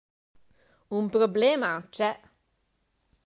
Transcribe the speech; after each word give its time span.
Un 0.99 1.09
problema 1.09 1.87
c'è. 1.91 2.19